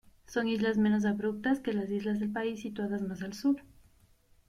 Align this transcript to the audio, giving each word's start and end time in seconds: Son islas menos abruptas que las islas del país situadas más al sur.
Son 0.25 0.47
islas 0.47 0.79
menos 0.79 1.05
abruptas 1.05 1.59
que 1.59 1.73
las 1.73 1.91
islas 1.91 2.19
del 2.19 2.31
país 2.33 2.59
situadas 2.61 3.03
más 3.03 3.21
al 3.21 3.35
sur. 3.35 3.57